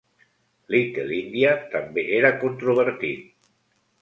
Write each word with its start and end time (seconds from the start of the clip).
"Little 0.75 1.11
India" 1.17 1.51
també 1.75 2.07
era 2.21 2.33
controvertit. 2.45 3.51